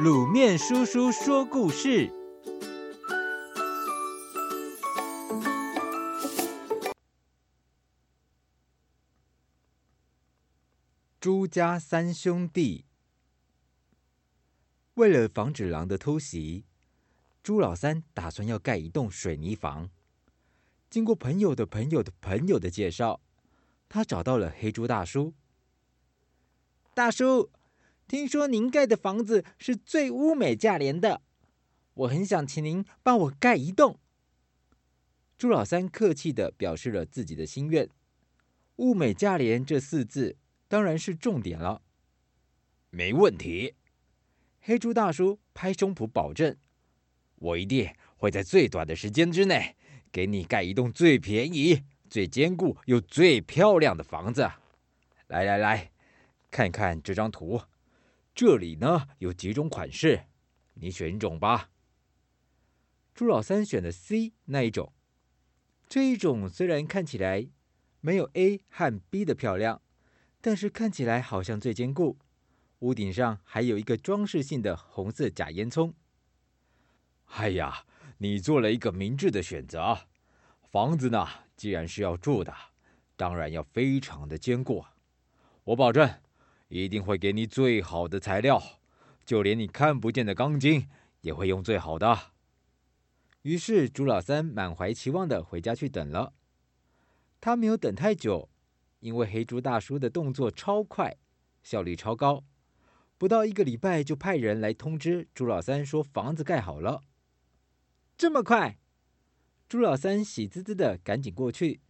[0.00, 2.10] 卤面叔叔说故事：
[11.20, 12.86] 朱家三兄弟
[14.94, 16.64] 为了防止狼的偷袭，
[17.42, 19.90] 朱老三打算要盖一栋水泥房。
[20.88, 23.20] 经过朋友的朋友的朋友的介绍，
[23.90, 25.34] 他找到了黑猪大叔。
[26.94, 27.50] 大叔。
[28.06, 31.22] 听说您盖的房子是最物美价廉的，
[31.94, 33.98] 我很想请您帮我盖一栋。
[35.38, 37.88] 朱老三客气的表示了自己的心愿。
[38.76, 40.36] 物美价廉这四字
[40.68, 41.82] 当然是重点了。
[42.90, 43.74] 没问题，
[44.60, 46.56] 黑猪大叔拍胸脯保证
[47.36, 49.74] ：“我一定会在最短的时间之内
[50.10, 54.50] 给你盖一栋最便宜、最坚固又最漂亮的房子。”
[55.28, 55.90] 来来来，
[56.50, 57.62] 看看这张图。
[58.34, 60.24] 这里呢，有几种款式，
[60.74, 61.70] 你选一种吧。
[63.14, 64.92] 朱老三选的 C 那一种，
[65.86, 67.48] 这一种虽然看起来
[68.00, 69.82] 没有 A 和 B 的漂亮，
[70.40, 72.16] 但是看起来好像最坚固。
[72.78, 75.92] 屋顶上还有一个装饰性的红色假烟囱。
[77.26, 77.84] 哎呀，
[78.18, 80.06] 你做了一个明智的选择。
[80.70, 82.52] 房子呢，既然是要住的，
[83.14, 84.84] 当然要非常的坚固。
[85.64, 86.10] 我保证。
[86.80, 88.62] 一定会给你最好的材料，
[89.26, 90.88] 就连你看不见的钢筋
[91.20, 92.32] 也会用最好的。
[93.42, 96.32] 于是朱老三满怀期望的回家去等了。
[97.40, 98.48] 他没有等太久，
[99.00, 101.16] 因为黑猪大叔的动作超快，
[101.62, 102.44] 效率超高，
[103.18, 107.02] 不到一个礼拜就派人来通知朱老三说房子盖好了。
[108.16, 108.78] 这么快？
[109.68, 111.80] 朱老三喜滋滋的赶紧过去。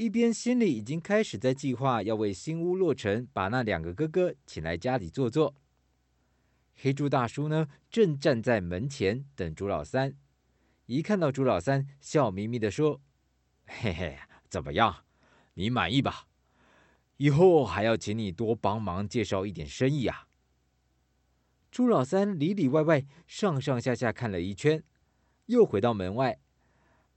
[0.00, 5.54] 一边心里已经开始在计划要为新屋落成，把那两个哥哥请来家里坐坐。
[6.74, 10.16] 黑猪大叔呢，正站在门前等朱老三。
[10.86, 13.02] 一看到朱老三，笑眯眯地说
[13.68, 14.16] ：“嘿嘿，
[14.48, 15.04] 怎么样？
[15.52, 16.26] 你满意吧？
[17.18, 20.28] 以后还要请你多帮忙介绍一点生意啊。”
[21.70, 24.82] 朱老三里里外外、上上下下看了一圈，
[25.44, 26.40] 又回到门外，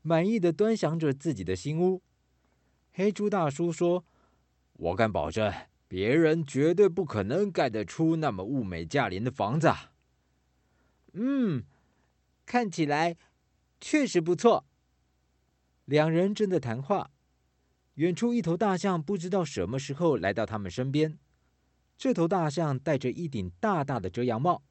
[0.01, 2.01] 满意的端详着自己的新屋。
[2.95, 4.05] 黑猪大叔说
[4.73, 5.51] ：“我敢保证，
[5.87, 9.73] 别人绝对不可能盖得出那么物美价廉的房子。”
[11.13, 11.63] 嗯，
[12.45, 13.17] 看起来
[13.81, 14.65] 确实不错。
[15.85, 17.09] 两人正在谈话，
[17.95, 21.17] 远处一头大象不知道什么时候来到他们身边。
[21.97, 24.63] 这头大象戴着一顶大大的遮阳帽，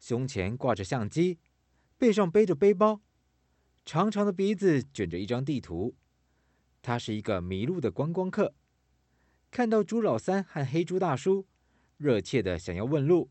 [0.00, 1.38] 胸前挂着相机，
[1.96, 3.00] 背上背着背包，
[3.84, 5.94] 长长的鼻子卷着一张地图。
[6.82, 8.54] 他是一个迷路的观光客，
[9.50, 11.46] 看到朱老三和黑猪大叔，
[11.96, 13.30] 热切的想要问路。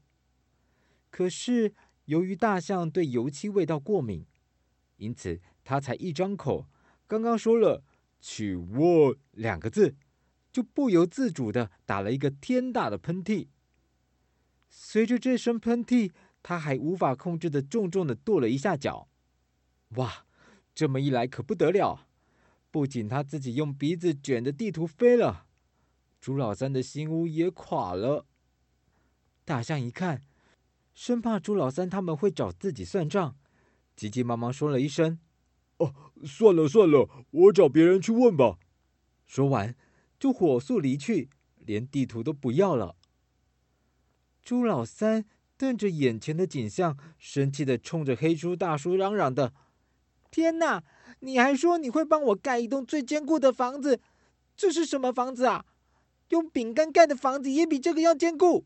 [1.10, 1.74] 可是
[2.06, 4.26] 由于大象对油漆味道过敏，
[4.98, 6.68] 因此他才一张口，
[7.08, 7.84] 刚刚说了
[8.20, 9.96] “请问”两个字，
[10.52, 13.48] 就不由自主的打了一个天大的喷嚏。
[14.70, 16.12] 随着这声喷嚏，
[16.44, 19.08] 他还无法控制的重重的跺了一下脚。
[19.96, 20.26] 哇，
[20.76, 22.08] 这么一来可不得了！
[22.72, 25.46] 不仅他自己用鼻子卷的地图飞了，
[26.22, 28.26] 朱老三的新屋也垮了。
[29.44, 30.22] 大象一看，
[30.94, 33.36] 生怕朱老三他们会找自己算账，
[33.96, 35.20] 急急忙忙说了一声
[35.78, 38.60] ：“哦，算了算了，我找别人去问吧。”
[39.26, 39.76] 说完，
[40.20, 42.96] 就火速离去，连地图都不要了。
[44.44, 45.26] 朱老三
[45.58, 49.54] 瞪着眼前的景象，生气的冲着黑猪大叔嚷嚷的
[50.32, 50.84] ：“天哪！”
[51.22, 54.00] 你还说你会帮我盖一栋最坚固的房子，
[54.56, 55.66] 这是什么房子啊？
[56.30, 58.66] 用饼干盖的房子也比这个要坚固。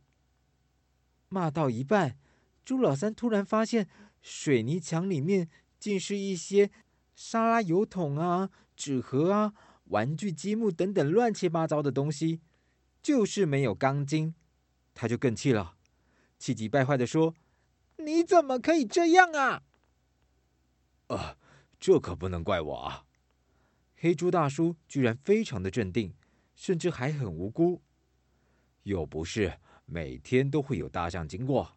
[1.29, 2.15] 骂到一半，
[2.63, 3.87] 朱老三突然发现
[4.21, 6.69] 水泥墙里面竟是一些
[7.15, 9.53] 沙拉油桶啊、纸盒啊、
[9.85, 12.39] 玩具积木等等乱七八糟的东西，
[13.01, 14.35] 就是没有钢筋。
[14.93, 15.73] 他就更气了，
[16.37, 17.33] 气急败坏地说
[17.97, 19.63] ：“你怎么可以这样啊？”
[21.09, 21.37] 啊！
[21.83, 23.03] 这可不能怪我啊！
[23.97, 26.15] 黑猪大叔居然非常的镇定，
[26.55, 27.81] 甚至还很无辜。
[28.83, 31.75] 又不是每天都会有大象经过，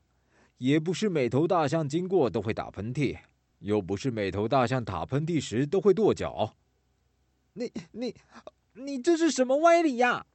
[0.58, 3.18] 也不是每头大象经过都会打喷嚏，
[3.58, 6.56] 又不是每头大象打喷嚏时都会跺脚。
[7.54, 8.14] 你你
[8.74, 10.28] 你这是什么歪理呀？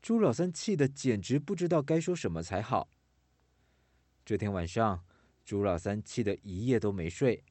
[0.00, 2.88] 朱老三气得简直不知道该说什么才好。
[4.24, 5.04] 这天晚上，
[5.44, 7.44] 朱老三气得一夜都没睡。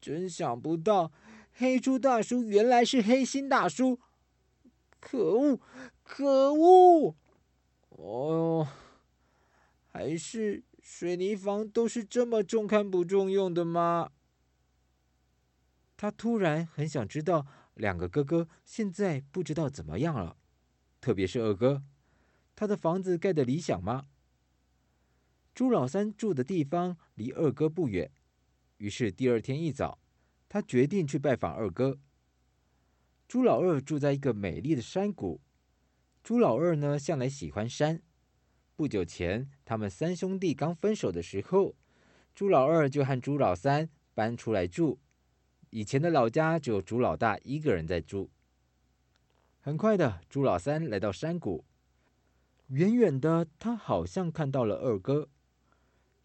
[0.00, 1.12] 真想不到，
[1.52, 3.98] 黑猪大叔原来是黑心大叔！
[5.00, 5.60] 可恶，
[6.02, 7.16] 可恶！
[7.90, 8.68] 哦，
[9.90, 14.10] 还是水泥房都是这么重看不重用的吗？
[15.96, 20.36] 他突然很想知道两个哥哥现在不知道怎么样了，
[21.00, 21.82] 特别是二哥，
[22.54, 24.06] 他的房子盖得理想吗？
[25.54, 28.12] 朱老三住的地方离二哥不远，
[28.78, 29.98] 于是第二天一早，
[30.48, 31.98] 他决定去拜访二哥。
[33.28, 35.40] 朱老二住在一个美丽的山谷。
[36.24, 38.02] 朱老二呢，向来喜欢山。
[38.76, 41.74] 不久前，他们三兄弟刚分手的时候，
[42.34, 45.00] 朱老二就和朱老三搬出来住。
[45.70, 48.30] 以前的老家只有朱老大一个人在住。
[49.60, 51.64] 很快的，朱老三来到山谷，
[52.68, 55.28] 远远的，他好像看到了二哥。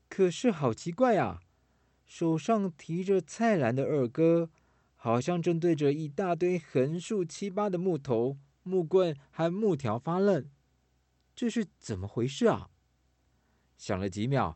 [0.07, 1.41] 可是好奇怪啊，
[2.13, 4.51] 手上提着菜篮的二哥，
[4.95, 10.47] 好像正对着一大堆横竖七八的木头、木棍和木条发愣。
[11.35, 12.69] 这是怎么回事啊？
[13.79, 14.55] 想了几秒，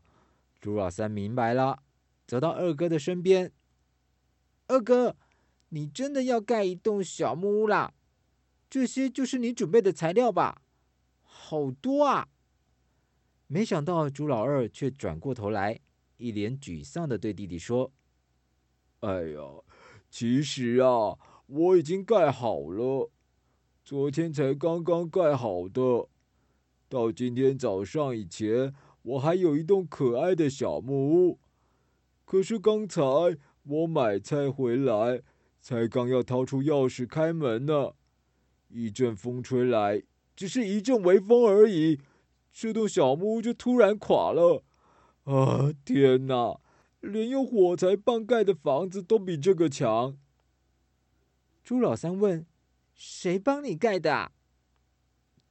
[0.60, 1.82] 朱老三明白了，
[2.28, 3.50] 走到二哥的身边。
[4.68, 5.16] 二哥，
[5.70, 7.92] 你真的要盖一栋小木屋啦？
[8.70, 10.62] 这些就是你准备的材料吧？
[11.24, 12.28] 好多啊！
[13.48, 15.80] 没想到朱老二却转过头来，
[16.18, 17.90] 一脸沮丧地对弟弟说
[19.00, 19.40] ：“哎呀，
[20.08, 23.10] 其实啊，我已经盖好了，
[23.82, 26.08] 昨天才刚刚盖好的。
[26.88, 31.38] 到今天早上以前，我还有一栋可爱的小木屋。
[32.24, 33.02] 可是刚才……”
[33.68, 35.20] 我买菜回来，
[35.60, 37.92] 才刚要掏出钥匙开门呢，
[38.68, 40.02] 一阵风吹来，
[40.34, 42.00] 只是一阵微风而已，
[42.50, 44.64] 这栋小木屋就突然垮了。
[45.28, 46.58] 啊，天哪！
[47.00, 50.16] 连用火柴棒盖的房子都比这个强。
[51.62, 52.46] 朱老三问
[52.94, 54.32] ：“谁帮你盖的？”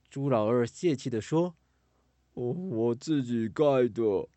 [0.10, 1.56] 朱老二泄气地说
[2.34, 4.28] ：“哦，我自己盖的。”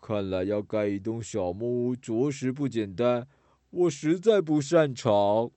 [0.00, 3.28] 看来要盖一栋小木屋着实不简单，
[3.68, 5.50] 我实在不擅长。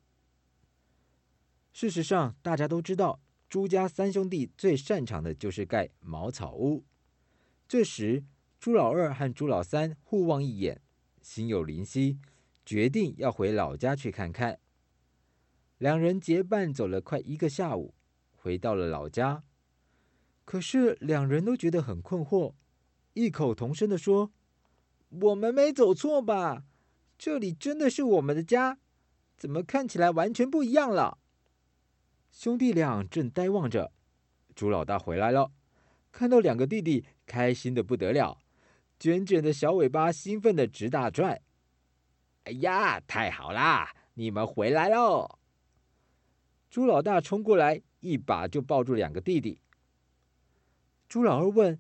[1.71, 6.83] 事实上，大家都知道，朱家三兄弟最擅长的就是盖茅草屋。
[7.69, 8.25] 这时，
[8.62, 10.84] 朱老二和朱老三互望一眼，
[11.19, 12.19] 心有灵犀，
[12.63, 14.60] 决定要回老家去看看。
[15.80, 17.96] 两人结伴走了快一个下午，
[18.36, 19.42] 回到了老家。
[20.46, 22.54] 可是，两人都觉得很困惑。
[23.13, 24.31] 异口同声地说
[25.10, 26.63] ：“我们没走错吧？
[27.18, 28.78] 这里真的是我们的家？
[29.36, 31.18] 怎么看起来完全不一样了？”
[32.31, 33.92] 兄弟俩正呆望着，
[34.54, 35.52] 朱老大回来了，
[36.12, 38.38] 看到两个弟弟，开心的不得了，
[39.01, 41.42] 卷卷的小尾巴兴奋的直打转。
[42.45, 43.92] “哎呀，太好啦！
[44.13, 45.39] 你们回来喽！”
[46.69, 49.59] 朱老大冲过来，一把就抱住两个弟弟。
[51.09, 51.80] 朱老二问：“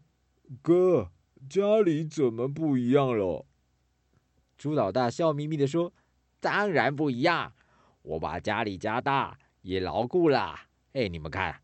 [0.63, 1.11] 哥？”
[1.47, 3.45] 家里怎么不一样了？
[4.57, 5.93] 朱老大笑眯眯地说
[6.41, 7.53] ：“当然不一样，
[8.01, 10.55] 我把家里加大，也牢固了。
[10.93, 11.61] 哎，你们看，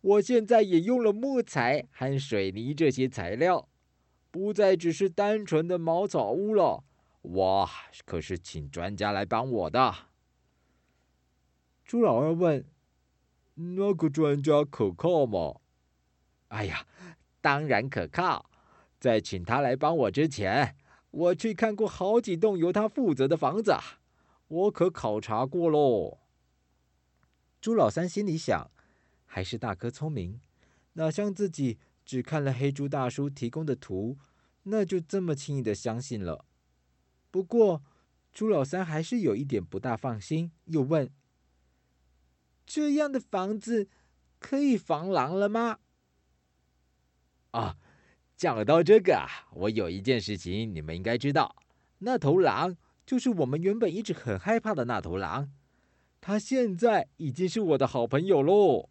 [0.00, 3.68] 我现在也用了木材和水泥这些材料，
[4.30, 6.84] 不再只是单纯的茅草屋了。
[7.22, 7.68] 我
[8.04, 9.94] 可是请专家来帮我的。”
[11.84, 12.64] 朱老二问
[13.76, 15.60] ：“那个专家可靠吗
[16.48, 16.86] ？”“哎呀，
[17.40, 18.46] 当然可靠。”
[19.00, 20.76] 在请他来帮我之前，
[21.10, 23.74] 我去看过好几栋由他负责的房子，
[24.46, 26.18] 我可考察过喽。
[27.62, 28.70] 朱老三心里想，
[29.24, 30.38] 还是大哥聪明，
[30.92, 31.78] 哪像自己
[32.10, 34.18] 只看了黑猪大叔提供的图，
[34.64, 36.44] 那就这么轻易的相信了。
[37.30, 37.84] 不过，
[38.32, 41.08] 朱老三还是有一点不大放心，又问
[42.66, 43.88] ：“这样的房子
[44.40, 45.78] 可以防狼了吗？”
[47.52, 47.76] 啊。
[48.36, 51.54] 讲到这个啊，我有一件事情你们应该知道，
[51.98, 52.76] 那头狼
[53.06, 55.52] 就是我们原本一直很害怕的那头狼，
[56.20, 58.90] 它现在已经是我的好朋友喽。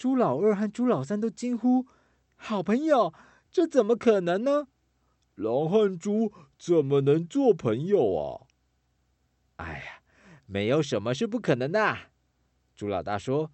[0.00, 1.86] 朱老二和朱老三都惊呼
[2.34, 3.12] ：“好朋友？
[3.50, 4.66] 这怎么可能呢？
[5.34, 8.46] 狼和猪怎么能做朋友啊？”
[9.60, 10.00] 哎呀，
[10.46, 11.98] 没有什么是不可能的。
[12.74, 13.52] 朱老大说：“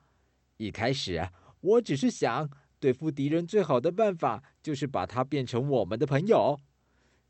[0.59, 1.29] 一开始
[1.61, 2.49] 我只是想。”
[2.79, 6.61] 对付敌人最好的办法就是把他变成我们的朋友。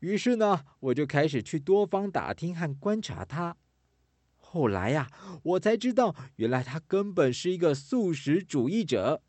[0.01, 3.57] 于是呢，我就开始去多方打听和观察他。
[4.49, 5.11] 后来呀，
[5.43, 9.21] 我才知道，原来他根本是一个素食主义者。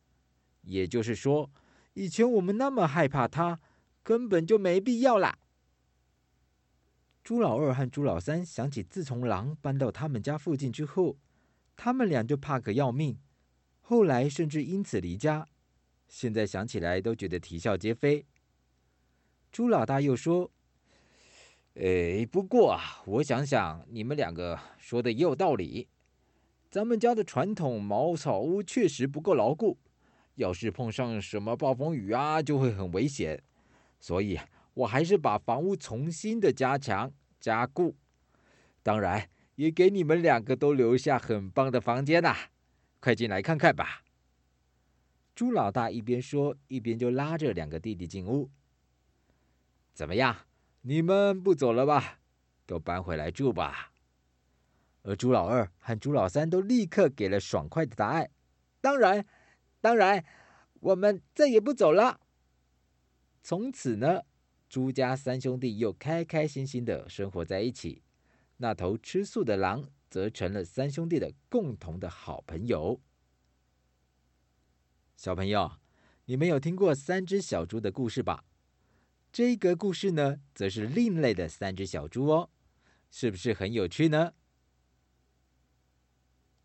[0.63, 1.51] 也就是说，
[1.95, 3.59] 以前我们那么害怕他，
[4.05, 5.37] 根本就没必要啦。
[7.25, 11.17] 朱老二和朱老三想起，自从狼搬到他们家附近之后，
[11.77, 13.19] 他们俩就怕个要命，
[13.81, 15.49] 后来甚至因此离家。
[16.07, 18.25] 现在想起来都觉得啼笑皆非。
[19.51, 20.51] 朱老大又说
[21.81, 25.87] ：“哎，不过啊，我想想，你们两个说的也有道理。
[26.69, 29.79] 咱们家的传统茅草屋确实不够牢固，
[30.35, 33.41] 要是碰上什么暴风雨啊，就会很危险。
[34.01, 34.41] 所以，
[34.75, 37.95] 我还是把房屋重新的加强加固。
[38.83, 42.35] 当然，也给你们两个都留下很棒的房间呐。
[42.99, 44.03] 快进来看看吧。”
[45.33, 48.51] 朱老大一边说，一边就拉着两个弟弟进屋。
[49.95, 50.37] 怎么样？
[50.83, 52.21] 你们不走了吧？
[52.67, 53.93] 都搬回来住吧。
[55.03, 58.31] 而猪老二和猪老三都立刻给了爽快的答案
[58.81, 59.25] ：“当然，
[59.81, 60.25] 当然，
[60.81, 62.21] 我们再也不走了。”
[63.43, 64.23] 从此呢，
[64.69, 68.03] 朱家三兄弟又开开心心的生活在一起。
[68.59, 73.01] 那头吃素的狼则成了三兄弟的共同的好朋友。
[75.17, 75.79] 小朋友，
[76.27, 78.45] 你们有听过三只小猪的故事吧？
[79.33, 82.51] 这个故事呢，则是另类的三只小猪哦，
[83.11, 84.33] 是不是很有趣呢？